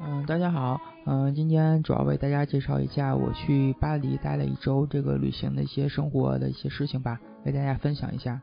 [0.00, 8.40] 嗯，大家好，嗯，今天主要为大家介绍一下我去巴黎待了一周这个旅行的一些生活的一些事情吧，为大家分享一下。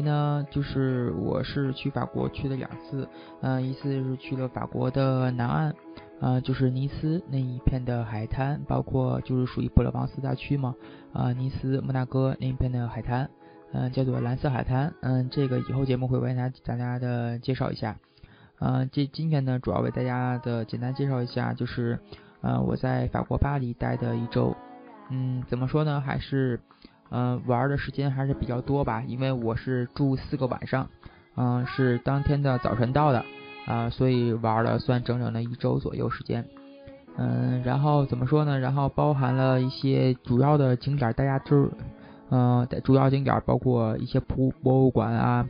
[0.00, 3.08] 呢，就是我是去法国去了两次，
[3.40, 5.74] 嗯，一次是去了法国的南岸，
[6.20, 10.74] 呃，就是尼斯那一片的海滩，包括就是属于普罗旺斯大区嘛，
[11.12, 13.30] 啊、尼斯、摩纳哥那一片的海滩，
[13.72, 17.96] 嗯、叫做蓝色海滩，嗯，这个以后节目会为大家大家的介绍一下，
[18.58, 21.98] 嗯、这今天呢，主要为大家的简单介绍一下，就是，
[22.40, 24.56] 呃，我在法国巴黎待的一周，
[25.10, 26.60] 嗯，怎么说呢，还是。
[27.10, 30.88] 嗯、玩的时间还是比较多吧，因为我是住四个晚上，
[31.36, 33.24] 嗯、是当天的早晨到的，
[33.66, 36.44] 啊、所以玩了算整整的一周左右时间。
[37.16, 38.58] 嗯，然后怎么说呢？
[38.58, 41.70] 然后包含了一些主要的景点，大家都，
[42.30, 45.46] 嗯、的主要景点包括一些博博物馆啊，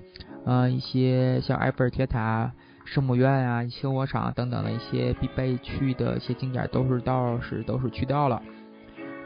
[0.46, 2.50] 呃，一些像埃菲尔铁塔、
[2.86, 8.42] 圣母院啊、萤火场等等的一些必备去的一些景点，都是到是都是去到了。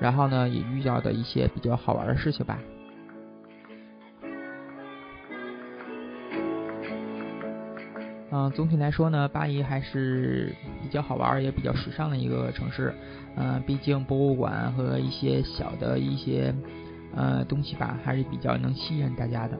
[0.05, 2.58] 然后呢，也遇到的一些比较好玩的事情吧。
[8.30, 12.92] 嗯，总体来说呢，巴黎还是比较好玩，也比较时尚的一个城市。
[13.36, 16.55] 嗯，毕竟博物馆和一些小的一些
[17.16, 19.58] 呃东西吧，还是比较能吸引大家的。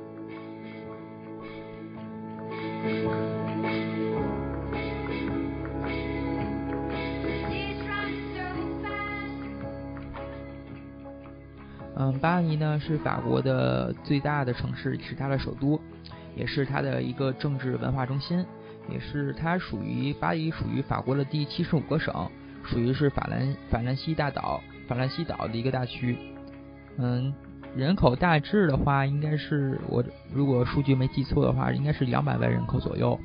[12.05, 15.81] 嗯，巴黎呢是法国的最大的城市，是它的首都，
[16.37, 18.45] 也是它的一个政治文化中心，
[18.91, 22.13] 也是它属于巴黎属于法国的第七十五个省，
[22.63, 26.15] 属于是法兰法兰西大岛法兰西岛的一个大区。
[26.99, 27.33] 嗯，
[27.75, 33.19] 人口大致的话，应该是我如果数据没记错的话，应该是两百万人口左右。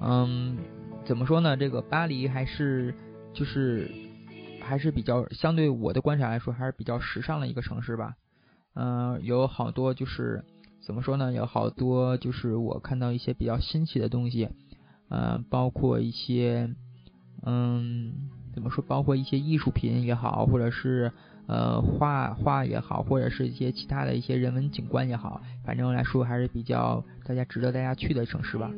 [0.00, 0.56] 嗯，
[1.04, 1.56] 怎么说呢？
[1.56, 2.94] 这个巴黎还是
[3.34, 3.90] 就是
[4.68, 8.14] 还是比较相对我的观察来说，还是比较时尚的一个城市吧。
[8.74, 10.44] 嗯、有好多就是
[10.86, 11.32] 怎么说呢？
[11.32, 14.50] 有好多就是我看到一些比较新奇的东西，
[15.08, 16.72] 呃，包括一些
[17.42, 18.12] 嗯，
[18.54, 18.84] 怎么说？
[18.86, 21.10] 包括一些艺术品也好，或者是
[21.46, 28.70] 呃画画也好，或者是一些其他的一些人文景观也好，反正来说还是比较大家值得大家去的城市吧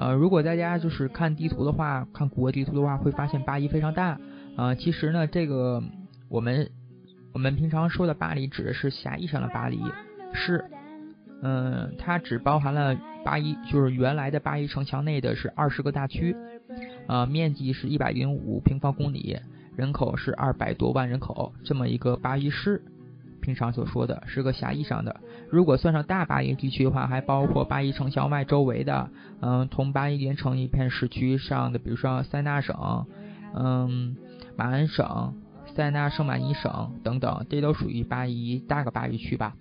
[0.00, 4.18] 呃，如果大家就是看地图的话，看谷歌地图的话，会发现巴黎非常大。
[4.56, 5.82] 呃，其实呢，这个
[6.30, 6.70] 我们
[7.34, 9.78] 我们平常说的巴黎指的是狭义上的巴黎
[10.32, 10.64] 市，
[11.42, 16.34] 嗯、它只包含了巴黎，就是原来的巴黎城墙内的是二十个大区，
[17.06, 19.38] 呃，面积是一百零五平方公里，
[19.76, 22.82] 人口是二百多万人口，这么一个巴黎市。
[23.40, 25.20] 平常所说的是个狭义上的，
[25.50, 33.06] 如果算上大巴黎地区的话，还包括巴黎城墙外周围的，嗯，同巴黎连成一片市区上的，比如说塞纳省，
[33.54, 34.16] 嗯，
[34.56, 35.34] 马恩省、
[35.74, 39.56] 塞纳圣马尼省等等，这都属于巴黎大个巴黎区吧。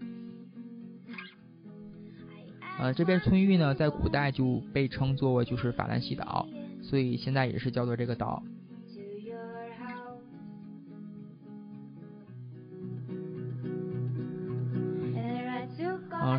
[2.79, 6.47] 呃，这片村域呢，在古代就被称作为就是法兰西岛，
[6.81, 8.41] 所以现在也是叫做这个岛。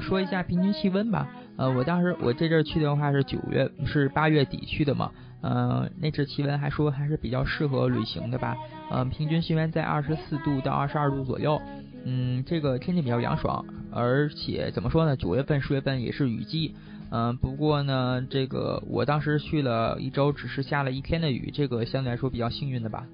[0.00, 1.28] 说一下平均气温吧。
[1.56, 5.10] 呃，我当时我这阵去的话是九月，是八月底去的嘛。
[5.42, 8.56] 嗯、那阵气温还说还是比较适合旅行的吧。
[8.90, 11.60] 嗯、平均气温在二十四度到二十二度左右。
[12.04, 15.16] 嗯，这个天气比较凉爽，而且怎么说呢？
[15.16, 16.74] 九月份、十月份也是雨季。
[17.10, 23.06] 嗯、不过呢，这个我当时去了一周，只是下了一天的雨，这个相对来说比较幸运的吧。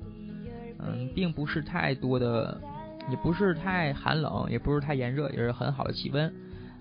[0.78, 2.61] 嗯，并不是太多的，
[3.08, 6.32] 也不是太寒冷，也不是太炎热，也是很好的气温。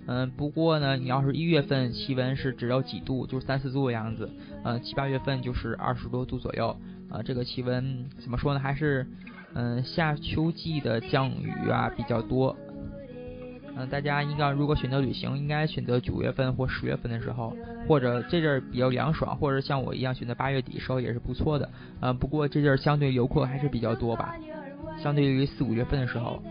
[0.07, 4.29] 嗯，不过呢，你要是一月份气温是只有几度，就是三四度的样子，
[4.63, 6.77] 呃，七八月份就是二十多度左右，
[7.09, 8.59] 啊、这个气温怎么说呢？
[8.59, 9.07] 还是
[9.55, 12.55] 嗯、夏秋季的降雨啊比较多。
[13.77, 17.55] 嗯、大家应该如果选择旅行，应该选择九月份或十月份的时候，
[17.87, 21.69] 或者这阵儿比较凉爽，或者像我一样选择八月底时候也是不错的。
[21.99, 24.35] 呃，不过这阵儿相对游客还是比较多吧，
[25.01, 26.41] 相对于四五月份的时候。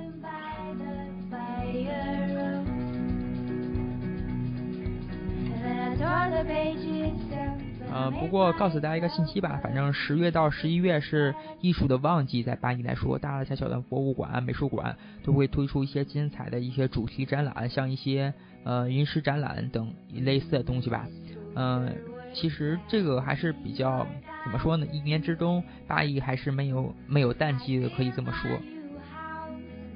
[7.92, 21.06] 呃，不过告诉大家一个信息吧，反正十月到十一月是艺术的旺季，在巴黎来说，大大小小的博物馆、美术馆都会推出一些精彩的一些主题展览，像一些呃云石展览等类似的东西吧。
[21.54, 21.94] 嗯，
[22.32, 24.04] 其实这个还是比较
[24.42, 24.84] 怎么说呢？
[24.90, 28.50] 一年之中，巴黎还是没有没有淡季的，可以这么说，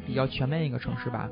[0.06, 1.29] 比较全面一个城市吧。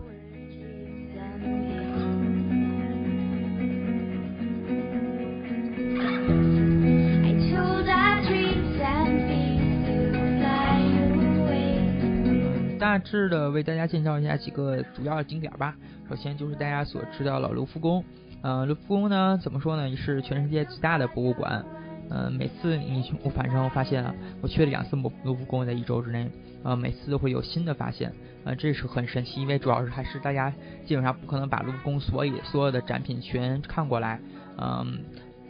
[12.96, 15.76] 大致的为大家介绍一下几个主要的景点吧。
[16.08, 18.02] 首先就是大家所知道的卢浮宫。
[18.40, 21.62] 嗯，卢浮宫呢，怎么说呢，也是全世界最大的博物馆。
[22.08, 26.30] 嗯，每次你我反正我发现了，我去了两次卢卢浮宫，在一周之内，
[26.62, 28.10] 呃，每次都会有新的发现。
[28.44, 30.50] 呃，这是很神奇，因为主要是还是大家
[30.86, 34.18] 基本上不可能把卢浮宫所有所有的展品全看过来。
[34.56, 35.00] 嗯，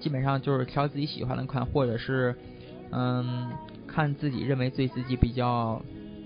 [0.00, 2.34] 基本上就是挑自己喜欢的看，或者是
[2.90, 3.52] 嗯
[3.87, 5.81] 看自己认为对自己比较。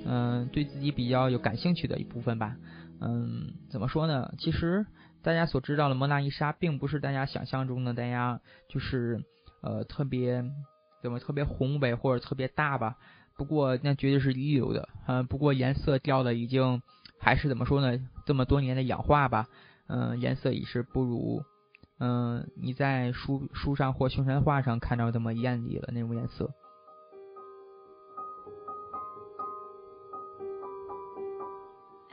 [0.05, 2.57] 嗯，对自己比较有感兴趣的一部分吧。
[3.01, 4.33] 嗯，怎么说呢？
[4.39, 4.87] 其实
[5.23, 9.23] 大家所知道的蒙娜丽莎，并不是大家想象中的大家就是
[9.63, 10.45] 呃特别
[11.03, 12.97] 怎么特别宏伟或者特别大吧。
[13.37, 14.89] 不过那绝对是一流的。
[15.07, 16.83] 嗯，不过颜色掉的已经
[17.19, 17.99] 还是怎么说呢？
[18.27, 19.47] 这么多年的氧化吧，
[19.87, 21.43] 嗯，颜色已是不如
[21.99, 26.51] 嗯你在书书上或宣传画上看到这么艳丽了那种颜色。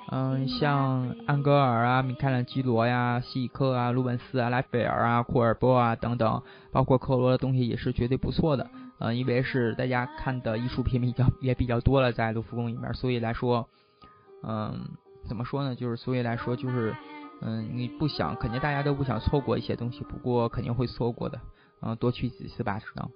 [0.10, 8.70] 嗯，像安格尔啊、米开朗基罗呀、西里克啊、鲁本斯啊、拉斐尔啊、库尔波啊等等，包括克罗的东西也是绝对不错的。
[9.00, 13.68] 嗯，因为是大家看的艺术品比较也比较多了，在卢浮宫里面，所以来说，
[14.44, 14.80] 嗯，
[15.28, 15.76] 怎么说呢？
[15.76, 16.96] 就是所以来说，就是
[17.42, 21.40] 嗯，你不想，肯定大家都不想错过一些东西，不过肯定会错过的。
[21.82, 23.10] 嗯，多去几次吧，只能。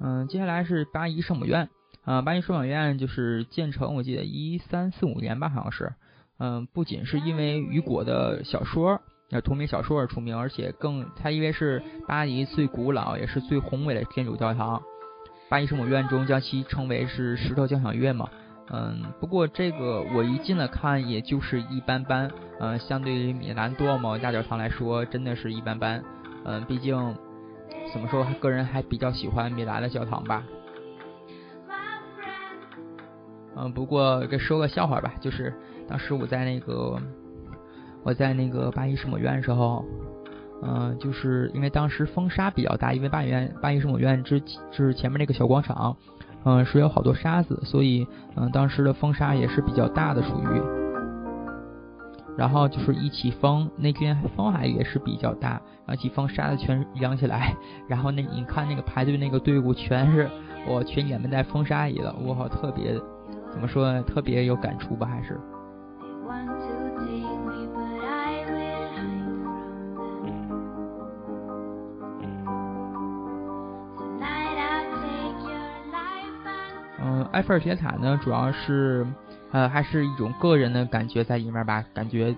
[0.00, 1.68] 嗯，接下来是巴黎圣母院。
[2.04, 5.92] 嗯，巴黎圣母院就是建成，我记得一三四五年吧，好像是。
[6.38, 9.00] 嗯，不仅是因为雨果的小说，
[9.30, 14.80] 呃，同名小说而出名，而且更它因为是巴黎最古老也是最宏伟的天主教堂。
[15.50, 18.28] 巴黎圣母院中将其称为是石头交响乐嘛。
[18.70, 22.30] 嗯，不过这个我一进来看也就是一般般。
[22.60, 26.04] 嗯，相对于米兰多姆大教堂来说，真的是一般般。
[26.44, 27.16] 嗯，毕竟。
[27.92, 28.26] 怎么说？
[28.40, 30.42] 个人还比较喜欢米兰的教堂吧。
[33.56, 35.52] 嗯，不过给说个笑话吧，就是
[35.88, 36.96] 当时我在那个
[38.04, 39.84] 我在那个巴黎圣母院的时候，
[40.62, 45.96] 嗯，就是因为当时风沙比较大，因为巴黎院巴黎圣母院之就是前面那个小广场，
[46.44, 48.06] 嗯，是有好多沙子，所以
[48.36, 50.77] 嗯，当时的风沙也是比较大的，属于。
[52.38, 57.52] 然后就是一起风，那天风还也是比较大，然后起风沙子全扬起来，
[57.88, 60.30] 然后那你看那个排队那个队伍全是
[60.64, 62.94] 我全掩埋在风沙里了，我好特别
[63.50, 64.00] 怎么说呢？
[64.02, 65.36] 特别有感触吧，还是。
[77.00, 79.04] 嗯，埃菲尔铁塔呢，主要是。
[79.50, 82.34] 呃，还是一种个人的感觉在里面吧，感觉，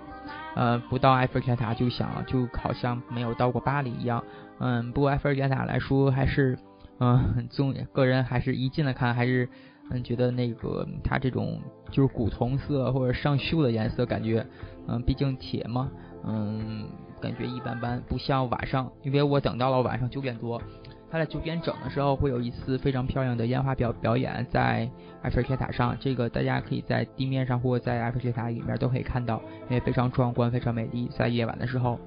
[0.54, 4.22] 呃，不到埃菲尔铁塔就想就好像没有到过巴黎一样。
[4.58, 6.58] 嗯，不过埃菲尔铁塔来说还是，
[6.98, 9.48] 嗯，重个人还是一进来看还是，
[9.90, 14.46] 嗯，觉得那个它这种就是古铜色或者上锈的颜色，感觉，
[14.86, 15.90] 嗯，毕竟铁嘛，
[16.24, 16.86] 嗯，
[17.20, 20.60] 感觉一般般，不像晚上，因为我等到了晚上九点多。
[21.12, 24.88] 它在九点整的时候会有一次非常漂亮的烟花表表演，在
[25.22, 25.96] 埃菲尔铁塔上。
[25.98, 31.08] 这个大家可以在地面上或者在埃菲尔铁塔里面都可以看到，因为非常壮观，非常美丽。
[31.08, 31.98] 在夜晚的时候，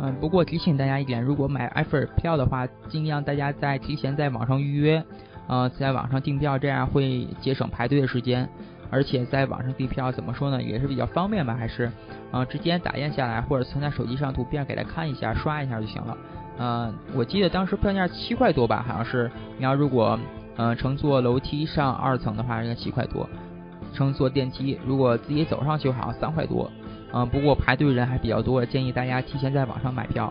[0.00, 5.04] 嗯，不过提醒大家一点，如果买埃菲尔票的话，尽量大家在提前在网上预约。
[5.48, 8.48] 呃，在网上订票，这样会节省排队的时间，
[8.90, 11.54] 而且在网上订票怎么说呢，也是比较方便吧？
[11.54, 11.90] 还是，
[12.30, 16.16] 呃，直接打印下来或者存在手机上图片给他看一下，刷一下就行了。
[16.58, 19.30] 呃，我记得当时票价七块多吧，好像是。
[19.56, 20.18] 你要如果，
[20.56, 23.26] 呃，乘坐楼梯上二层的话，应该七块多；
[23.94, 26.70] 乘坐电梯，如果自己走上去，好像三块多。
[27.14, 30.30] 嗯，不过排队人还比较多，建议大家提前在网上买票。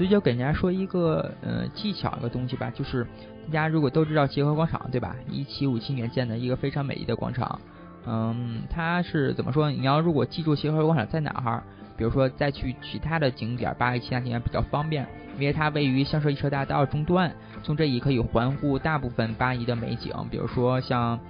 [0.00, 3.04] 所以就给大家说一个呃技巧一个东西吧，就是
[3.48, 5.14] 大家如果都知道协和广场对吧？
[5.28, 7.60] 一七五七年建的一个非常美丽的广场，
[8.06, 9.70] 嗯，它是怎么说？
[9.70, 11.62] 你要如果记住协和广场在哪儿，
[11.98, 15.06] 比如说再去其他的景点，巴黎其他景点比较方便，
[15.38, 17.30] 因为它位于香榭丽舍大道中段，
[17.62, 21.20] 从这里可以环顾大部分巴黎的美景，比如说像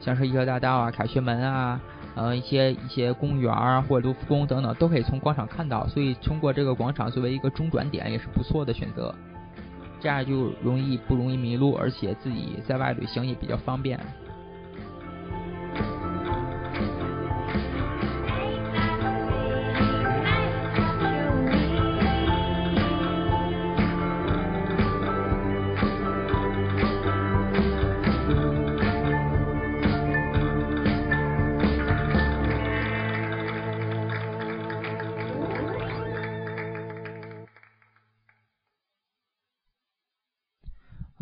[0.00, 1.80] 香榭丽舍大道啊、凯旋门啊。
[2.16, 9.14] 呃，一些一些公园啊或者卢浮宫等等，都可以从广场看到，所以通过这个广场作为一个中转点，也是不错的选择。
[10.00, 14.00] 这样就容易不容易迷路，而且自己在外旅行也比较方便。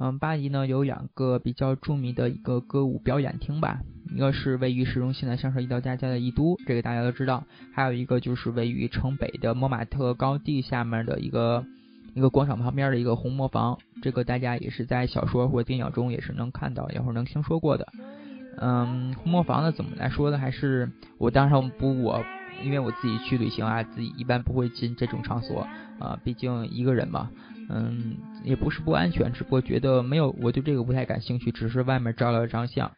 [0.05, 3.81] 嗯，巴黎呢有两个比较著名的一个歌舞表演厅吧，
[4.15, 11.65] 一个是位于市中心的香榭丽道大街的艺都，这个大家都知道，还有一个就是位于城北的莫马特高地下面的一个
[12.13, 17.89] 一个广场旁边的一个红磨坊，这个大家也是在小说或电影中也是能看到，也或能听说过的。
[18.59, 20.37] 嗯，红磨坊呢怎么来说呢？
[20.37, 22.23] 还是我当然不我，
[22.63, 25.67] 因为我自己去旅行啊，自己一般不会进这种场所
[25.99, 27.31] 啊，毕竟一个人嘛。
[27.71, 32.93] 嗯，也不是不安全，只不过觉得没有，我对这个不太感兴趣，只是外面照了张相。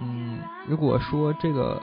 [0.00, 1.80] 嗯，如果说这个，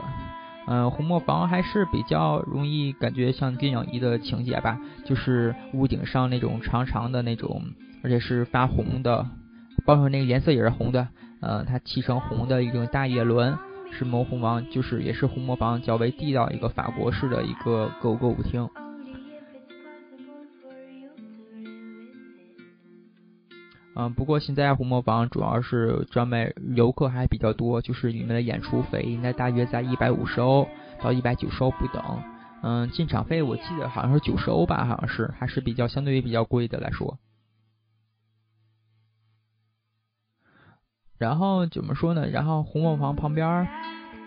[0.67, 7.63] 嗯，红磨坊还是比较容易感觉像电影一的情节吧，就是屋顶上那种长长的那种，
[8.03, 9.25] 而且是发红的，
[9.85, 11.07] 包括那个颜色也是红的，
[11.41, 13.57] 呃，它漆成红的一种大叶轮，
[13.91, 18.67] 是磨红坊，就是也是红磨坊较为地道一个法国式的一个歌舞歌舞厅。
[23.99, 30.69] 嗯，不过现在红磨坊主要是专门游客还比较多，就是里面的演出费应该大约在一百五十欧
[31.01, 32.01] 到一百九十欧不等。
[32.63, 37.19] 嗯，进场费我记得好像是九十欧吧，好像是还是比较相对于比较贵的来说。
[41.17, 42.25] 然后怎么说呢？
[42.29, 43.67] 然后红磨坊旁边，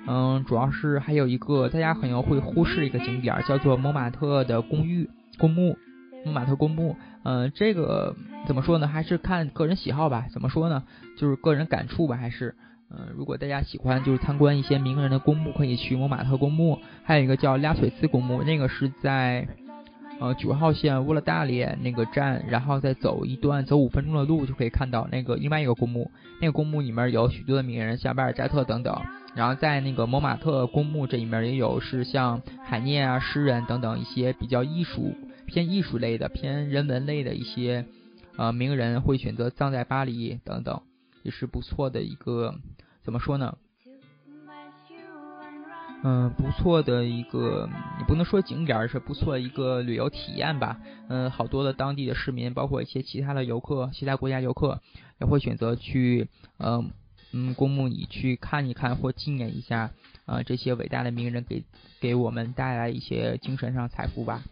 [0.06, 5.78] 嗯，主要是还有一个大家可能会忽视一个景点，叫做蒙马特的公寓公墓。
[6.24, 8.88] 蒙马特公墓，嗯，这个怎么说呢？
[8.88, 10.26] 还是看个人喜好吧。
[10.32, 10.82] 怎么说呢？
[11.16, 12.16] 就是个人感触吧。
[12.16, 12.54] 还是，
[12.90, 16.78] 嗯，如果大家喜欢就是参观一些名人的公墓，可以去蒙马特公墓。
[17.04, 19.46] 还有一个叫拉腿斯公墓，那个是在
[20.18, 26.10] 呃九号线乌勒大列那个站，然后再走一段走五分钟的路就可以看到那个另外一个公墓。
[26.40, 29.00] 那个公墓里面有许多的名人，像巴尔扎特等等。
[29.34, 35.14] 然后在那个蒙马特公墓这里面也有是像海涅啊、诗人等等一些比较艺术。
[35.52, 37.84] 偏艺术类的、偏人文类的一些
[38.38, 40.80] 呃名人会选择葬在巴黎等等，
[41.22, 42.54] 也是不错的一个
[43.04, 43.58] 怎么说呢？
[46.04, 47.68] 嗯，不错的一个，
[47.98, 50.80] 你不能说景点，是不错的一个旅游体验吧。
[51.08, 54.80] 嗯，好多的当地的市民，包括一些其他的游客、其他国家游客，
[55.20, 56.28] 也会选择去
[56.58, 56.90] 嗯
[57.32, 59.90] 嗯公墓里去看一看或纪念一下
[60.24, 61.62] 啊这些伟大的名人给
[62.00, 64.42] 给我们带来一些精神上财富吧。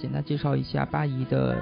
[0.00, 1.58] 简单介绍一下巴黎的，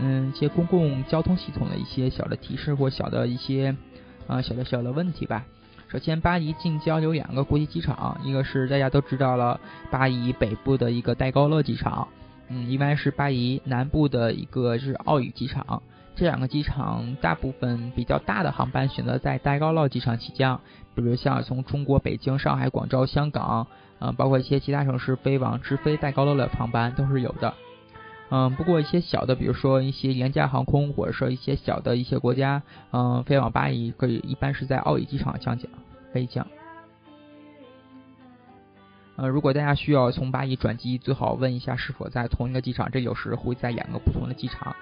[0.00, 3.76] 嗯，一些公共交通系统的一些小的提示或小的一些，
[4.26, 5.44] 啊，小的小的问题吧。
[5.88, 12.08] 首先，巴黎近郊有两个国际机场，一个是大家都知道了，巴黎北部的一个戴高乐机场，
[12.48, 15.80] 嗯，一般是巴黎南部的一个是奥宇机场。
[16.16, 20.60] 这两个机场大部分比较大的航班选择在戴高乐机场起降，
[20.94, 23.66] 比如像从中国北京、上海、广州、香港。
[23.98, 27.54] 嗯，包括一些其他城市飞往直飞戴高乐的航班都是有的。
[28.28, 35.70] 嗯，不过一些小的，比如说一些廉价航空，或者说一些小的一些国家，嗯，飞往巴黎可以一般是在奥义机场降降
[36.12, 36.46] 飞降。
[39.14, 44.74] 呃，如果大家需要从巴黎转机，最好问一下是否在同一个机场，这有时会在两个不同的机场。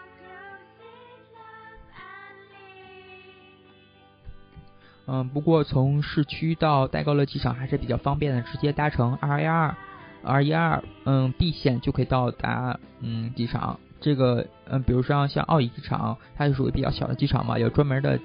[5.07, 9.77] 嗯，不过从市区到戴高乐机场还是比较方便的，直接搭乘二幺二。
[10.25, 13.79] r 一二嗯 b 线就可以到达嗯机场。
[14.01, 18.19] 这个嗯比如说像奥义机场它就属于比较小的机场嘛有专门的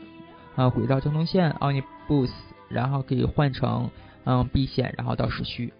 [0.55, 2.29] 啊轨道交通线奥尼 bus，
[2.67, 3.89] 然后可以换乘
[4.25, 5.73] 嗯 b 线然后到市区。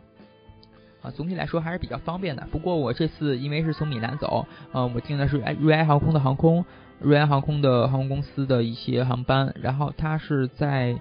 [1.02, 2.48] 啊总体来说还是比较方便的。
[2.52, 6.66] 不过我这次因为是从米兰走嗯我订的是瑞安航空的航空
[7.00, 10.98] 瑞安航空的航空公司的一些航班然后它是在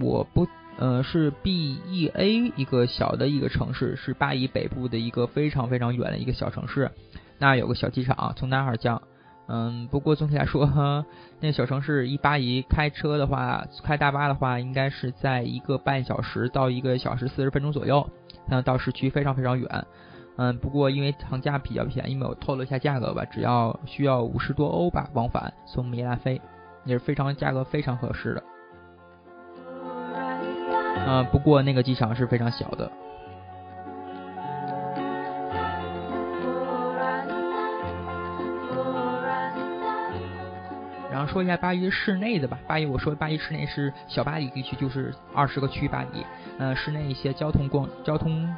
[0.00, 0.48] 我不
[0.78, 6.90] 呃，是 B E A 一个小的一个城市，是巴黎北部的一个非常非常远的一个小城市。
[7.38, 9.02] 那有个小机场，从那儿降。
[9.48, 11.04] 嗯，不过总体来说，
[11.40, 18.08] 那小城市一巴以开车的话，开大巴的话，应该是在一个半小时到一个小时四十分钟左右。
[18.48, 19.86] 那到市区非常非常远。
[20.36, 26.40] 嗯，不过因为航价比较便宜，没有透露一下价格吧，只要需要五十多欧吧，往返从米兰飞，
[26.84, 28.42] 也是非常价格非常合适的。
[31.04, 32.90] 嗯，不过那个机场是非常小的。
[41.10, 46.24] 然后说一下巴黎市内的吧，巴黎我说巴黎市内是小巴黎地区，就是二十个区巴黎。
[46.58, 48.48] 嗯，市内一些交通工交通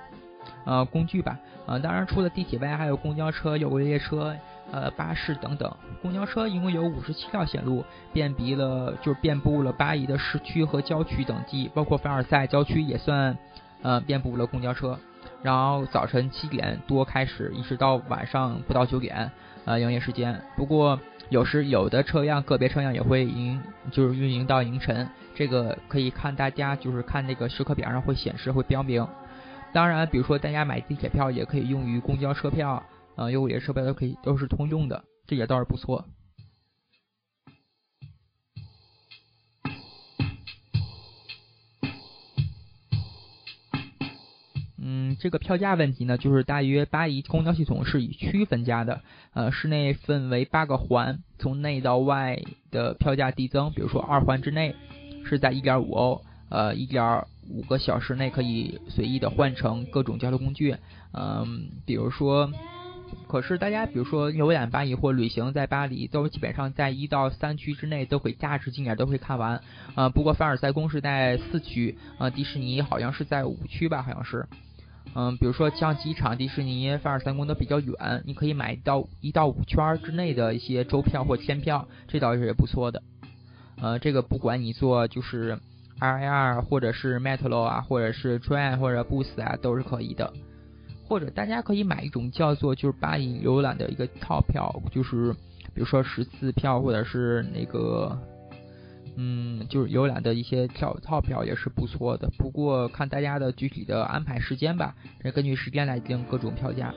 [0.64, 1.36] 呃工具吧，
[1.66, 4.36] 呃，当然除了地铁外，还有公交车、有轨列车。
[4.74, 13.38] 呃，巴士等等，公交车一共有五十七条线路，遍布了就是遍布了巴黎的市区和郊区等地，包括凡尔赛郊区也算
[13.82, 14.98] 呃遍布了公交车。
[15.42, 19.30] 然后早晨七点多开始，一直到晚上不到九点，
[19.64, 20.42] 呃，营业时间。
[20.56, 29.06] 不过有时有的车辆个别车辆也会营就是运营到凌晨，这个可以看大家就是看那个时刻表上会显示会标明。
[29.72, 32.82] 当然，比如说大家买地铁票也可以用于公交车票。
[33.16, 36.04] 啊，有五列设备都可以，都是通用的，这也倒是不错。
[44.76, 49.00] 嗯，这个票价问题呢，就是大约巴黎公交系统是以区分价的，
[49.32, 53.72] 呃，市内分为八个环，从内到外的票价递增。
[53.72, 54.74] 比如说二环之内
[55.24, 60.76] 是在一点五欧，呃，一点五个小时内可以随意的换乘各种交通工具。
[61.12, 62.50] 嗯，比如说。
[63.26, 69.60] 可是大家比如说游览巴黎或旅行在巴黎，都基本上在一到三区之内都会价值景点都会看完。
[69.94, 74.46] 呃，不过凡尔赛宫是在四区，呃，迪士尼好像是在五区吧，好像是。
[75.14, 83.02] 嗯，比如说像机场、迪士尼、凡尔赛宫都比较远，你可以买到一到五圈之内的一些周票或天票，这倒是也不错的。
[83.80, 85.58] 呃，这个不管你坐就是
[86.00, 90.32] RIR 或者是 Metro 啊，或者是 Train 或者 Bus 啊，都是可以的。
[91.06, 95.32] 或者大家可以买一种叫做就是巴黎游览的一个套票，就是
[95.74, 98.18] 比如说十次票或者是那个，
[99.16, 102.28] 嗯，就是游览的一些票套票也是不错的。
[102.38, 104.94] 不过看大家的具体的安排时间吧，
[105.34, 106.94] 根据时间来定各种票价。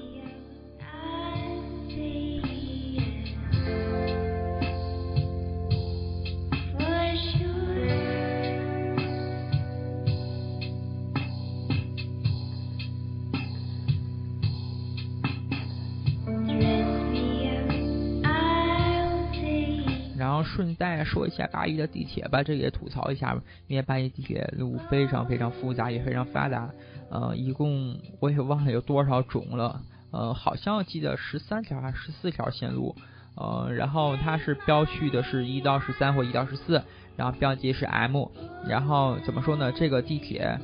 [21.08, 23.36] 说一下巴黎的地铁吧，这也吐槽一下，
[23.68, 26.70] 因为巴黎地铁路非常非常复杂，也非常发达。
[27.10, 32.96] 呃，一共我也忘了有多少种了，呃，好像记得十三条还是十四条线路。
[33.36, 36.84] 呃，然后它是标序的是一到十三或一到十四，
[37.16, 38.26] 然后标记是 M。
[38.68, 39.72] 然后怎么说呢？
[39.72, 40.60] 这个地铁，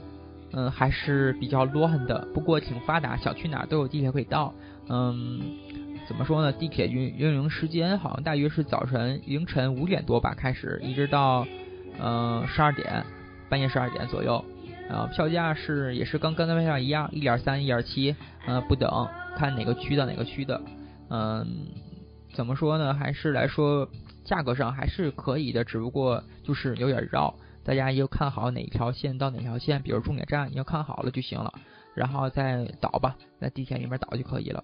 [0.52, 4.54] 嗯，还是比较乱的，不过挺发达，想去哪都有地铁可以到。
[4.90, 5.40] 嗯。
[6.08, 6.52] 怎么说呢？
[6.52, 11.48] 地铁运运营时间好像大约是早晨凌晨五点多吧开始，一直到
[12.00, 13.06] 嗯十二点，
[13.50, 14.44] 半夜十二点左右。
[14.90, 20.62] 呃，票价是也是跟刚才上一样，一点三、一点七，呃不等，看哪个区的哪个区的。
[21.10, 21.68] 嗯，
[22.34, 22.94] 怎么说呢？
[22.94, 23.90] 还是来说
[24.26, 27.34] 价格上还是可以的，只不过就是有点绕。
[27.64, 31.54] 大家要看好哪条线到哪条线，比如终点站，你要看好了就行了，
[31.96, 34.62] 然后再导吧，在地铁里面导就可以了。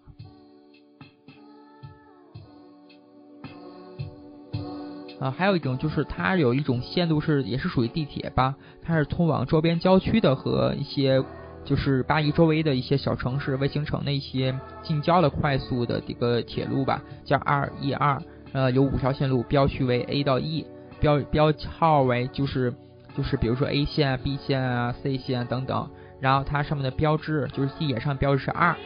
[5.20, 11.24] 啊，还有一种就是它有一种线路是也是属于地铁吧，它是通往周边郊区的和一些
[11.66, 18.22] 就是巴黎周围的一些小城市卫星城的一些近郊的快速的这个铁路吧，叫 R E 二，
[18.54, 20.66] 呃，有五条线路，标序为 A 到 E，
[21.02, 22.74] 标标号为就是
[23.18, 25.90] 就是比如说 A 线、B 线啊、C 线等等，
[26.22, 28.78] 然后它上面的标志就是地铁上标志是 R，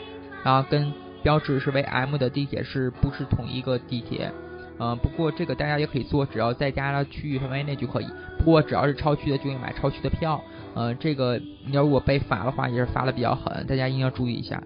[0.44, 0.92] 然后跟
[1.22, 4.32] 标志是为 M 的地铁是不是同一个地铁？
[4.84, 8.08] 嗯，不过这个大家也可以做，只要在家的区域范围内就可以。
[8.38, 10.44] 不过只要是超区的，就应买超区的票。
[10.76, 14.62] 嗯，这个你要如果被罚的话，也是罚的比较狠，大家一定要注意一下。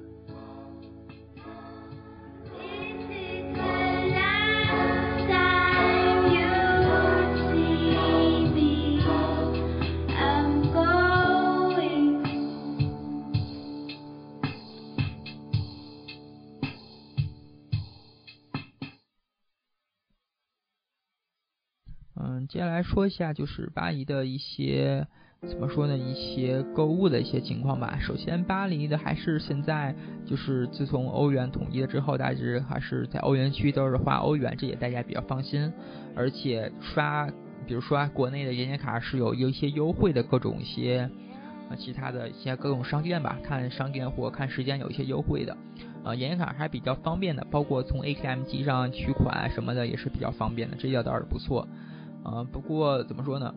[22.50, 25.06] 接下来说一下就是巴黎的一些
[25.42, 25.98] 怎么说呢？
[25.98, 28.00] 一些购物的一些情况吧。
[28.02, 29.94] 首先，巴黎的还是现在
[30.26, 35.72] 就是自从欧元统一了之后，大致还是在欧元区都是花欧元，这也大家比较放心。
[36.16, 37.30] 而且刷，
[37.68, 41.10] 比如说国内的银联卡是有有一些优惠的各种一些
[41.70, 45.56] 呃其他的一些各种商店吧，看商店或看时间有一些优惠的。
[46.04, 51.68] 呃，银联卡还比较方便的，包括从 ATM 机上取款什么的也是比较方便的，这点倒是不错。
[52.28, 53.56] 啊，不过怎么说呢？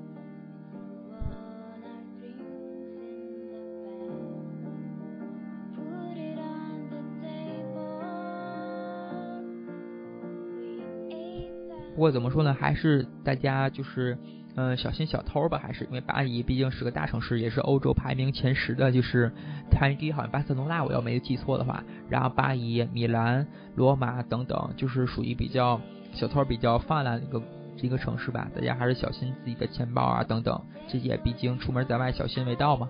[11.97, 12.55] 不过怎么说呢？
[12.55, 14.17] 还是大家就是，
[14.55, 15.59] 嗯，小心小偷吧。
[15.59, 19.33] 还是因为巴黎毕竟是个大城市，也是欧洲排名前十的，就是
[19.73, 21.83] 排名第一好像巴塞罗那，我要没记错的话。
[22.09, 25.81] 然后巴黎、米兰、罗马等等，就是属于比较
[26.13, 27.43] 小偷比较泛滥的一个。
[27.87, 32.89] 一个城市吧，大家还是小心自己的钱包啊等等，这些毕竟出门在外小心为道嘛。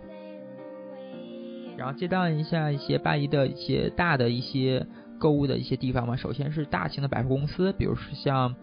[1.76, 4.86] 然后介绍一下一些巴黎的一些大的一些
[5.18, 6.14] 购物的一些地方嘛。
[6.14, 8.54] 首先是大型的百货公司，比如说像，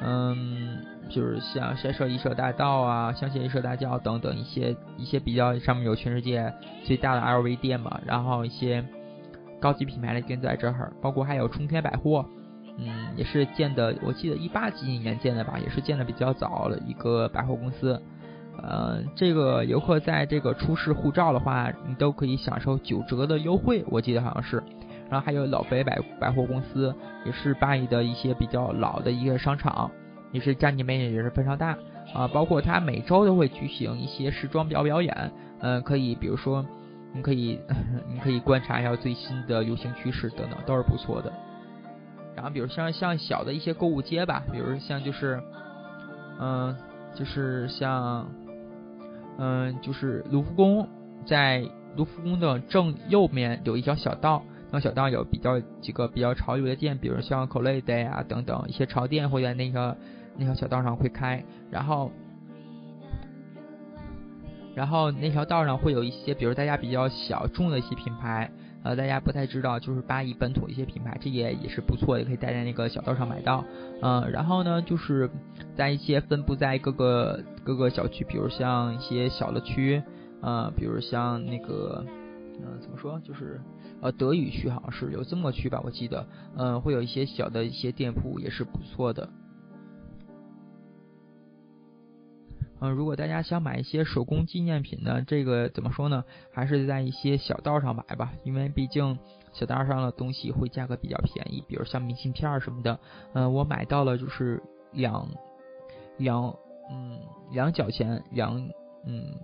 [0.00, 0.78] 嗯，
[1.10, 6.50] 就是像香榭丽舍大道啊、香榭丽舍大道等等一些一些比较上面有全世界
[6.84, 8.00] 最大的 LV 店嘛。
[8.06, 8.82] 然后一些
[9.60, 12.24] 高级品牌的店在这儿，包括还有冲天百货。
[12.78, 18.00] 嗯，也是建的，我记得一八几几年建的吧，也是建的比较早的一个百货公司。
[18.62, 24.62] 呃，这个游客在这个出示护照的话，你都可以享受九折的优惠，我记得好像是。
[25.08, 26.94] 然后还有老北百百货公司，
[27.26, 29.90] 也是巴黎的一些比较老的一个商场，
[30.30, 31.76] 也是占地面积也是非常大
[32.14, 32.28] 啊。
[32.28, 36.64] 包括它每周都会举行一些时装表表演，嗯，可以，比如说，
[37.12, 37.58] 你可以
[38.08, 41.32] 你可以观察一下最新的流行趋势等等，都是不错的。
[42.40, 45.42] 然后，比如像像小的一些购物街吧，比如像就是，
[46.40, 46.74] 嗯，
[47.14, 48.26] 就是像，
[49.36, 50.88] 嗯，就是卢浮宫，
[51.26, 51.62] 在
[51.96, 59.94] 卢浮宫的正右面有一条小道，那小道有比较几个比较潮流的店，比如像 Colade 啊等等一些潮店会在那个
[60.38, 62.10] 那条小道上会开，然后，
[64.74, 68.50] 然后那条道上会有一些，比如大家比较小众的一些品牌。
[68.82, 73.64] 呃，大家不太知道，就是巴黎本土一些品牌，这也也是不错，也可以带在那个小道上买到。
[74.00, 75.30] 嗯，然后呢，就是
[75.76, 80.02] 在一些分布在各个各个小区，比如像一些小的区，
[80.40, 82.04] 呃，比如像那个，
[82.58, 83.60] 嗯，怎么说，就是
[84.00, 89.28] 呃德语区好像是有这么个区吧，我记得，嗯，会有一些小的一些店铺也是不错的。
[92.80, 96.24] 嗯，如果大家想买一些手工纪念品呢，这个怎么说呢？
[96.50, 99.18] 还是在一些小道上买吧，因为毕竟
[99.52, 102.98] 小道上的东西会价格比较便宜，比如像明信片什么的。
[103.34, 104.62] 嗯，我买到了就是
[104.92, 105.28] 两
[106.16, 106.54] 两
[106.90, 107.18] 嗯
[107.52, 108.70] 两角钱两
[109.04, 109.34] 嗯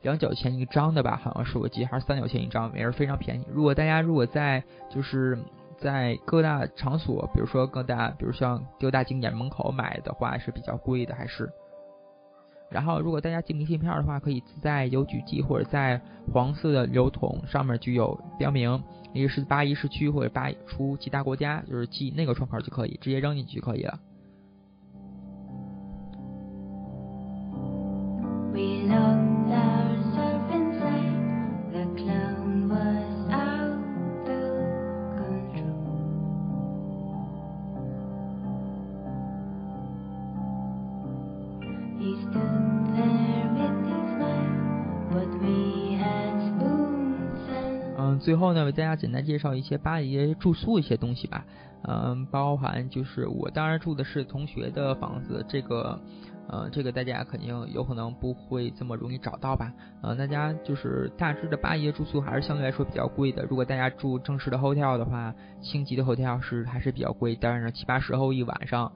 [0.00, 3.44] 两角钱一张的吧，好像是我记还是三角钱一张，也是非常便宜。
[3.50, 5.38] 如果大家如果在就是
[5.76, 11.52] 在各大场所，比如说各大比如像各大景点门口买的话，是比较贵的，还是。
[12.68, 16.00] 然后，如果大家寄明信片的话，可以在邮局寄，或者在
[16.32, 23.98] 黄色的邮筒上面就有标明，一个是巴黎市区或者巴出其他国家，就是寄那个窗口就可以，直接扔进去就可以了。
[48.36, 51.46] 然后呢，为大家简单介绍一些巴黎住宿一些东西吧。
[51.84, 55.98] 嗯，包含就是我当然住的是同学的房子，这个
[56.46, 59.72] 呃，这个大家肯定有可能不会这么容易找到吧？
[60.02, 63.42] 呃，大家就是大致的巴黎住宿还是相对来说比较贵的。
[63.44, 68.92] 如果大家住正式的 hotel 的话，星级的 hotel 是还是比较贵，当然是七八十欧一晚上。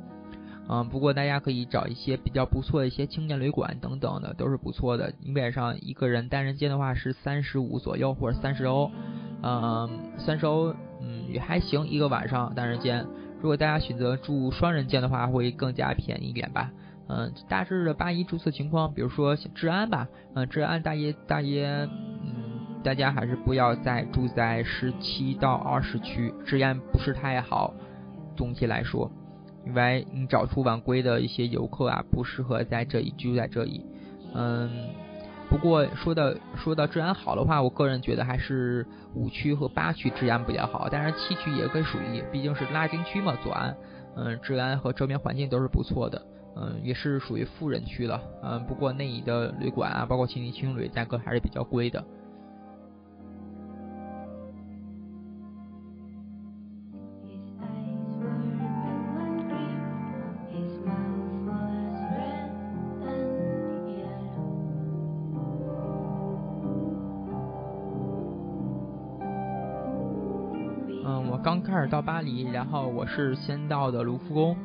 [0.72, 5.10] 嗯，不过大家可以找一些比较不错的一些青年旅馆等等的，都是不错的。
[5.10, 8.88] 基本上一个人单人间的话是三十五左右或者三十欧，
[9.42, 13.06] 嗯，三十欧，嗯，也还行，一个晚上单人间。
[13.40, 16.70] 如果大家选择住双人间的话，会更加便宜一点吧。
[17.08, 21.88] 嗯，大致的八一住宿情况，比如说治安吧，嗯，治安大约大约，
[22.22, 27.74] 嗯，大家还是不要再住在十七到二十区，治安不是太好，
[28.36, 29.10] 总体来说。
[29.66, 33.84] 因为你找出晚归的一些游客啊，不适合在这里居住在这里。
[34.34, 34.70] 嗯，
[35.50, 43.76] 不过说到说到治安好的话，我个人觉得还是五区和八区治安比较好，但是七区也可以属于，毕竟是拉丁区嘛，左岸，
[44.16, 46.22] 嗯，治安和周边环境都是不错的，
[46.56, 52.02] 嗯，也是属于富人区了，嗯，不过那里的旅馆啊，包括青年青旅，价格还是比较贵的。
[71.90, 74.56] 到巴黎，然后我是先到的卢浮宫，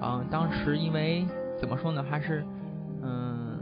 [0.00, 1.26] 嗯，当时因为
[1.60, 2.42] 怎么说呢，还是
[3.02, 3.60] 嗯，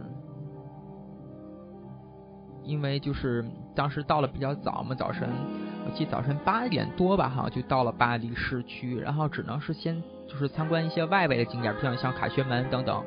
[2.63, 3.45] 因为就是
[3.75, 5.29] 当时到了比较早嘛，早晨
[5.85, 13.03] 我记得早晨八点多吧，哈，就到了巴黎市区，然后只能是先就是参观一些外围的景点，像像凯旋门等等，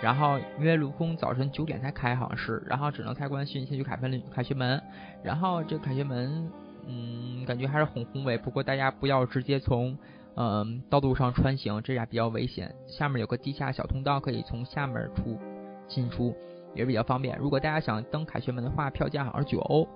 [0.00, 4.82] 然后因为卢浮宫早晨九点才开，好像是，然后只能参观先先去凯旋凯旋门，
[5.22, 6.50] 然后这凯旋门。
[6.88, 8.36] 嗯，感觉还是很宏伟。
[8.38, 9.96] 不过大家不要直接从
[10.34, 12.74] 嗯道路上穿行，这样比较危险。
[12.86, 15.38] 下面有个地下小通道，可以从下面出
[15.86, 16.34] 进出，
[16.74, 17.38] 也是比较方便。
[17.38, 19.86] 如果大家想登凯旋门的话，票价好像是九欧。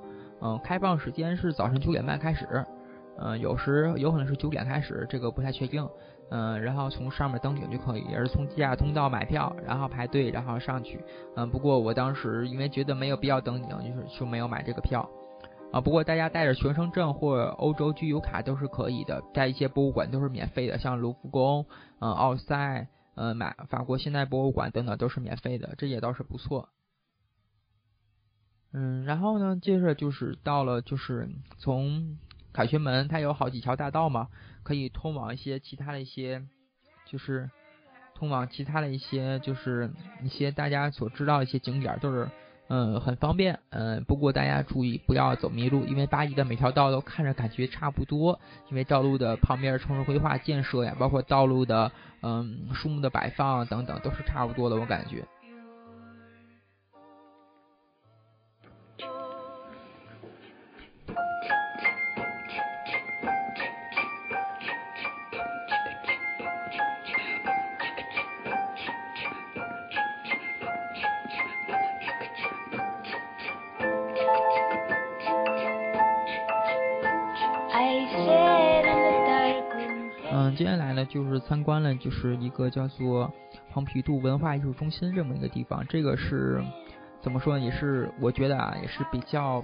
[0.40, 2.46] 嗯，开放时间是早晨九点半开始。
[3.18, 5.88] 嗯，有时有可能是九点开始，这个不太确定。
[6.30, 10.98] 嗯，然后从上面登顶就可以，也是从地下通道买票，然后排队，然后上去。
[11.36, 15.08] 嗯，不过我当时因为觉得没有必要登顶，就是就没有买这个票。
[15.72, 21.64] 啊，不过大家带着学生证或欧洲居游卡都是可以的，在一些博物馆都是免费的，像卢浮宫、
[21.98, 26.68] 嗯奥赛、嗯马法国现代博物馆等等都是免费的，这也倒是不错。
[28.74, 32.18] 嗯，然后呢，接着就是到了，就是从
[32.52, 34.28] 凯旋门，它有好几条大道嘛，
[34.62, 36.46] 可以通往一些其他的一些，
[37.06, 37.50] 就是
[38.14, 39.90] 通往其他的一些，就是
[40.22, 42.28] 一些大家所知道的一些景点都是。
[42.68, 43.58] 嗯，很方便。
[43.70, 55.22] 嗯，不过大家注意不要走迷路，因为巴黎的每条道都看着感觉差不多，因为道路的旁边城市规划建设呀，包括道路的嗯树木的摆放等等都是差不多的，我感觉。
[80.62, 83.28] 接下来呢，就是参观了，就是一个叫做
[83.72, 85.84] 蓬皮杜文化艺术中心这么一个地方。
[85.88, 86.62] 这个是
[87.20, 87.64] 怎么说呢？
[87.64, 89.56] 也是我觉得啊，也是比较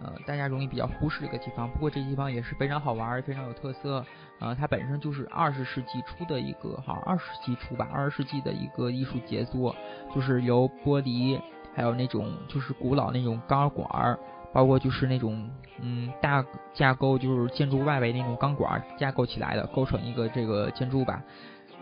[0.00, 1.68] 呃大家容易比较忽视的一个地方。
[1.68, 4.06] 不过这地方也是非常好玩，非常有特色。
[4.38, 9.74] 呃，它本身就是二十世纪初的一个哈，二十世纪初吧，二十世纪的一个艺术杰作，
[10.14, 11.40] 就是由玻璃
[11.74, 14.16] 还有那种就是古老那种钢管。
[14.50, 15.48] 包括就是那种
[15.78, 16.42] 嗯大
[16.78, 21.20] 架构，就是建筑外围那种钢管架构起来的，构成一个这个建筑吧。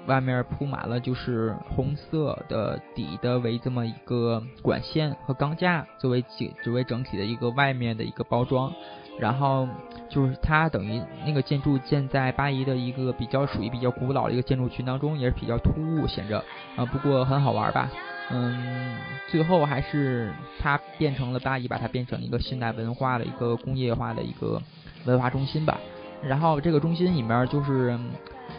[0.06, 8.72] 外面铺满了就是红色的底的为这么一个管线和钢架作为整作为整体的一个外面的一个包装。
[9.18, 9.66] 然后
[10.10, 16.44] 就是它等于那个建筑建在巴黎的一个比较属于比较古老的一个建筑群当中，也是比较突兀显着
[16.76, 16.84] 啊。
[16.84, 17.90] 不过很好玩吧。
[18.30, 18.98] 嗯，
[19.30, 24.60] 最后还是它变成了巴黎，把它变成一个现代文化的一个工业化的一个
[25.06, 25.78] 文化中心吧。
[26.22, 27.96] 然后这个中心里面就是，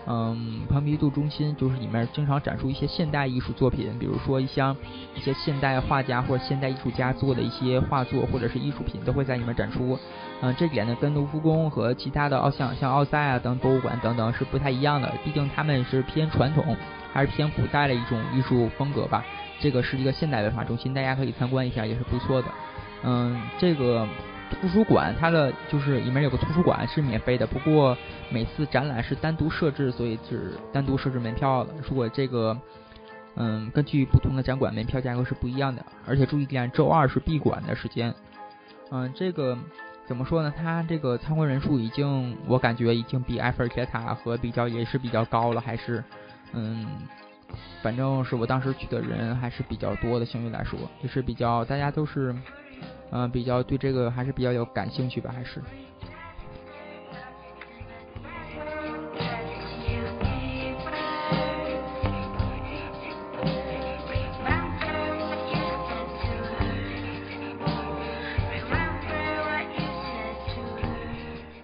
[0.06, 4.64] 嗯，蓬皮杜中心就是里面经常展出一些现代艺术作品，比如说一些
[5.16, 9.98] 一些现代画家或者现代艺术家做的一些画作或者是艺术品都会在里面展出。
[10.42, 16.78] 嗯，这点呢跟卢浮宫和其他的奥像像奥赛啊等博物馆等等是不太一样的，毕竟他们是偏传统，
[17.12, 19.26] 还是偏古代的一种艺术风格吧。
[19.60, 22.48] 这个是一个现代文化中心，大家可以参观一下，也是不错的。
[23.04, 24.08] 嗯，这个
[24.50, 27.98] 图书馆它的就是里面有个图书馆是免费的，不过
[28.30, 31.74] 每次展览是单独设置，所以是单独设置门票的。
[31.88, 32.58] 如果这个
[33.36, 35.86] 嗯，根据不同的展馆，门票价格是不一样的。
[36.08, 38.14] 而且注意点，周二是闭馆的时间。
[38.90, 39.56] 嗯，这个
[40.08, 40.52] 怎么说呢？
[40.58, 46.04] 它这个参观人数已经，我感觉已经比埃菲尔铁塔和比较也是比较高了，还是
[46.54, 46.88] 嗯，
[47.84, 52.34] 反正是我当时去的人还是比较多的，相对来说也是比较大家都是
[53.12, 55.62] 嗯比较对这个还是比较有感兴趣吧，还是。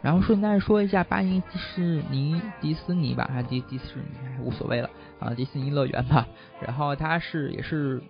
[0.02, 4.04] 然后顺带说一下巴黎迪士尼迪士尼吧，还迪迪士尼
[4.42, 6.28] 无所谓了啊，迪士尼乐园吧。
[6.60, 8.04] 然后它是也是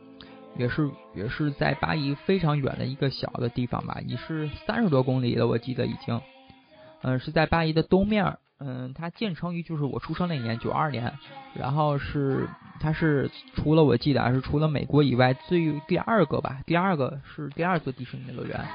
[0.57, 6.21] 也是也是在巴黎非常远的一个小的地方吧，也是三十多公里了，我记得已经。
[7.01, 8.37] 嗯，是在巴黎的东面。
[8.59, 11.11] 嗯，它建成于就是我出生那年九二年。
[11.53, 12.47] 然后是
[12.79, 18.65] 它是除了我记得啊是除了美国以外最第二个吧，第二个是第二座迪士尼乐园，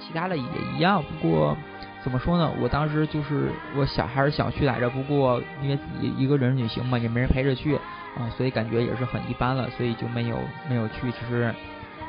[0.00, 1.56] 其他的也一样，不过。
[2.00, 2.50] 怎么说呢？
[2.60, 7.76] 我当时就是我想还是想去来着，不过因为自己一个人旅行嘛，也没人陪着去，
[8.18, 11.54] 啊，所以感觉也是很一般了，所以就没有没有去，只是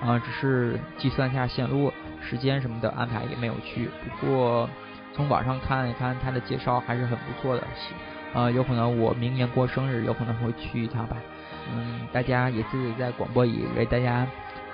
[0.01, 3.89] 啊，只是计算一下线路、时间什么的安排也没有去。
[4.19, 4.69] 不过
[5.13, 7.63] 从网上看一看他的介绍还是很不错的，
[8.33, 11.15] 啊，有可能我明年过生日有可能会去一趟吧。
[11.71, 14.25] 嗯，大家也自己在广播里给大家，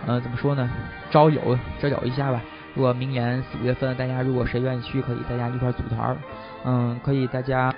[0.08, 0.70] 嗯，怎么说呢？
[1.12, 2.42] 招友招友一下吧。
[2.74, 6.18] 如果明年四五月份，大家如果谁愿意去，可以大家一块组团儿
[6.66, 7.74] 嗯，可以大家，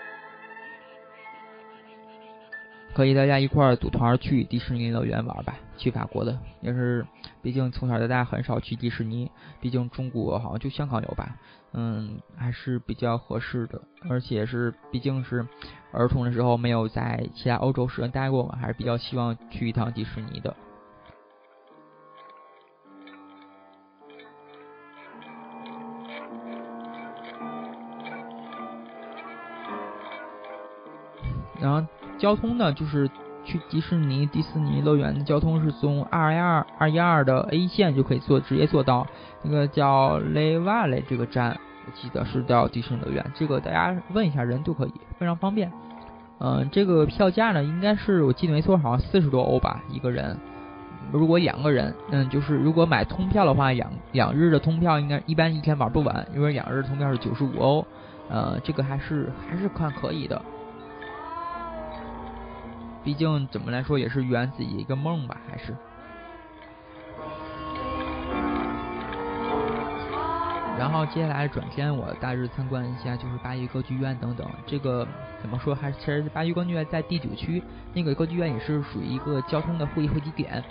[2.98, 7.06] 可以大家一块组团去迪士尼乐园玩吧，去法国的，也是，
[7.44, 9.30] 毕竟从小到大很少去迪士尼，
[9.62, 11.38] 毕竟中国好像就香港有吧，
[11.74, 13.80] 嗯，还是比较合适的，
[14.10, 15.46] 而且是毕竟是
[15.92, 20.56] 儿童的时候没有在其他欧洲时间待过嘛，还是比较希望去一趟迪士尼的。
[31.62, 33.10] 然后交通呢，就是
[33.44, 39.08] 去迪士尼迪士尼乐园的交通是从二一二二一二的 A 线就可以坐，直接坐到
[39.44, 43.26] 那个叫 Le Vale 这个站，我记得是到迪士尼乐园。
[43.36, 45.72] 这个大家问一下人都可以，非常方便。
[46.40, 50.38] 嗯，这个票价呢，应该是我记得没错，好像四十多欧吧一个人。
[51.12, 57.88] 如果两个人，嗯，就是如果买通票的话，两两日的通票应该一般一天玩不完，因为两日通票是九十五欧。
[58.30, 60.42] 呃，这个还是还是看可以的。
[63.08, 65.74] 毕竟怎么来说也是圆自己一个梦吧，还是。
[70.78, 74.46] 然后接下来转天我大致参观一下，就是巴黎歌剧院等等。
[74.66, 75.08] 这个
[75.42, 75.74] 怎么说？
[75.74, 80.62] 还是其实巴黎歌剧院在第九区，那个歌剧院也是属于一个交通的会议汇集点。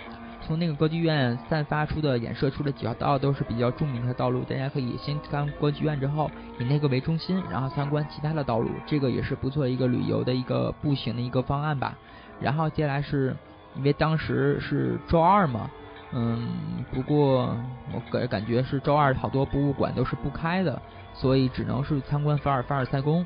[0.45, 11.97] 从那个歌剧院散发出的、衍射出的几条道都是比较著名的道路，大家可以先参观歌剧院之后，以那个为中心，然后参观其他的道路，这个也是不错一个旅游的一个步行的一个方案吧。
[12.39, 13.35] 然后接下来是
[13.75, 15.69] 因为当时是周二嘛，
[16.11, 16.47] 嗯，
[16.93, 17.55] 不过
[17.93, 20.81] 我个人感觉是周二好多博物馆都是不开的，
[21.13, 23.25] 所以只能是参观凡尔凡尔赛宫。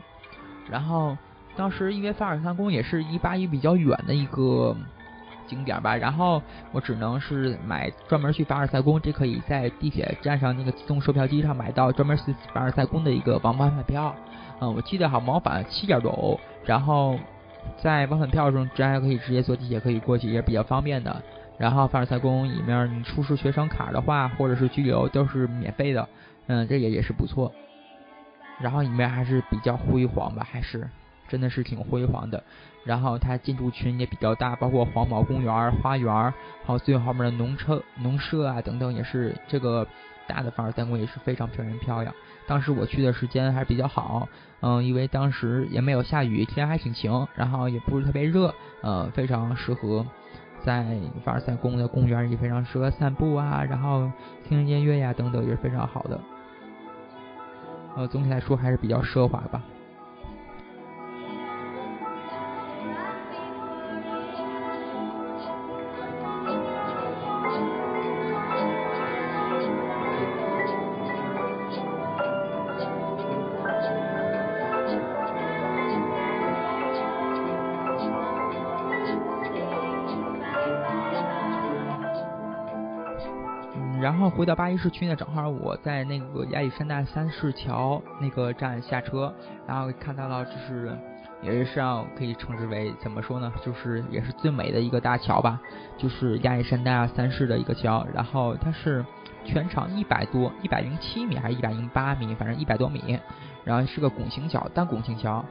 [0.69, 1.17] 然后
[1.56, 4.76] 当时因为凡尔赛宫也是一八一比较远的一个。
[5.47, 14.15] 景点吧，然后我只能是买专门去凡尔赛宫，这可以在地铁站上那个自动售票机上买到专门去凡尔赛宫的一个往返票。
[14.62, 17.19] 嗯，我记得好像往返七点多欧，然后
[17.78, 21.21] 在往返票中，直接可以直接坐地铁可以过去，也是比较方便的。
[21.58, 26.08] 然后凡尔赛宫里面你出示学生卡的话，或者是居留都是免费的，
[26.47, 27.52] 嗯，这也也是不错。
[28.60, 30.89] 然后里面还是比较辉煌吧，还是。
[31.30, 32.43] 真的是挺辉煌的，
[32.84, 36.13] 然后它建筑群也比较大，包括黄毛公园、花园，
[36.65, 39.88] 还有最后面的农车、农舍啊等等，也是这个
[40.28, 42.13] 大的凡尔赛宫也是非常漂亮漂亮。
[42.52, 44.28] 当时我去的时间还是比较好，
[44.60, 50.06] 嗯，因为当时也没有下雨，天还挺晴，然后也不是特别热，呃，非常适合
[50.62, 54.12] 在凡尔赛宫的公园也非常适合散步啊，然后
[54.44, 56.19] 听音乐呀等等也是非常好的。
[57.96, 59.63] 呃，总体来说还是比较奢华吧。
[84.38, 89.32] 回到巴黎市区呢，正好我在那个亚历山大三世桥那个站下车，
[89.67, 90.98] 然后看到了就是
[91.42, 93.52] 也是上可以称之为怎么说呢？
[93.63, 95.60] 就是也是最美的一个大桥吧，
[95.98, 98.08] 就是亚历山大三世的一个桥。
[98.13, 99.06] 然后它是
[99.44, 103.19] 全长一百多，一百零七米还是一百零八米，反正一百多米。
[103.65, 105.44] 然后是个拱形桥，单拱形桥。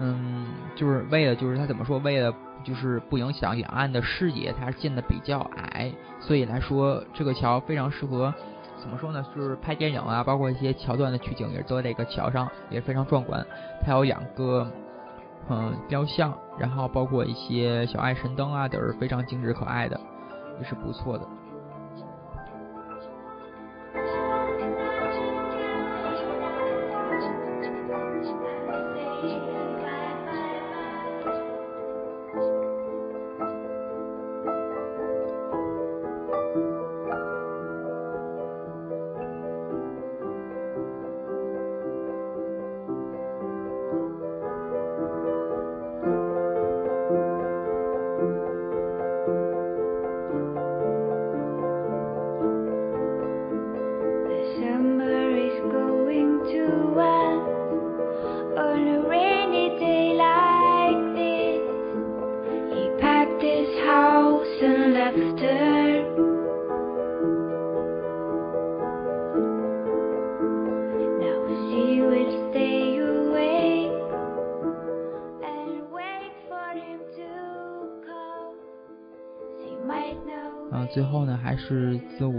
[0.00, 1.98] 嗯，就是为了就是它怎么说？
[2.00, 2.34] 为了
[2.64, 8.32] 就是不影响两岸的视野，它建的比较矮，所以来说这个桥非常适合。
[8.76, 9.24] 怎么说呢？
[9.34, 13.42] 就是拍电影啊，包括一些桥段的取景，也是都在这个桥上，也非常壮观。
[13.82, 14.70] 它有两个
[15.48, 19.98] 嗯雕像，然后包括一些小爱神灯啊，都是非常精致可爱的，
[20.60, 21.26] 也是不错的。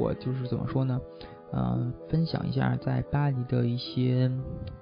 [0.05, 1.01] 我就是怎么说呢？
[1.51, 4.29] 嗯，分享一下在巴黎的一些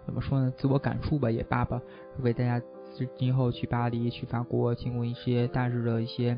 [0.05, 0.51] 怎么说呢？
[0.57, 1.81] 自我感触吧，也罢吧，
[2.19, 2.61] 为大家
[3.15, 6.37] 今后去巴黎、去法国，提供一些大致的一些，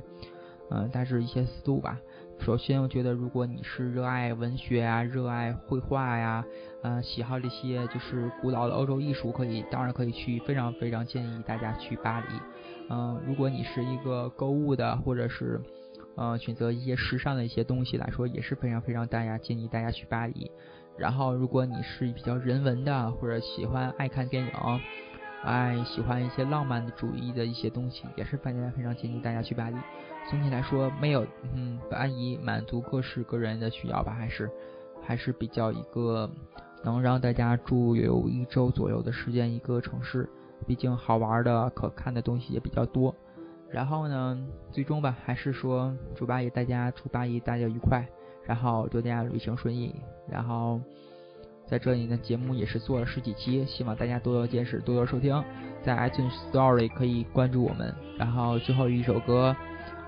[0.69, 1.99] 嗯，大致一些思路吧。
[2.39, 6.45] 首先，我觉得如果你是热爱文学啊、热爱绘画呀，
[6.83, 12.25] 嗯，喜好这些就是古老的欧洲艺术，可以，当然可以去，非常非常建议大家去巴黎。
[12.89, 15.61] 嗯，如果你是一个购物的，或者是
[16.15, 20.49] 呃，选择一些时尚的一些东西来说，也是非常非常大家建议大家去巴黎。
[20.97, 24.51] 然后，如果你是比较人文的，或者喜欢爱看电影，
[25.43, 29.75] 爱喜欢一些浪漫主义的一些东西，也是非常非常建议大家去巴黎。
[30.29, 34.49] 总体来说，没有嗯，巴黎满足各式各人的需要吧，还是
[35.03, 36.29] 还是比较一个
[36.83, 40.29] 能让大家住有一周左右的时间一个城市。
[40.65, 43.13] 毕竟好玩的、可看的东西也比较多。
[43.75, 44.39] 然后呢，
[44.71, 48.07] 最终吧，还是说祝八一大家祝八一大家愉快，
[48.45, 49.93] 然后祝大家旅行顺意。
[50.29, 50.79] 然后
[51.67, 55.43] 在这里呢，节目也是做了十几期，希望大家多多见识，多多收听。
[55.83, 57.93] 在 iTunes Store 可以关注我们。
[58.17, 59.53] 然后最后一首歌，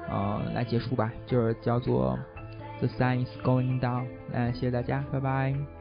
[0.10, 2.18] 呃，来结束吧，就是叫做
[2.88, 4.04] 《The Sun Is Going Down》。
[4.32, 5.77] 嗯，谢谢大家，拜拜。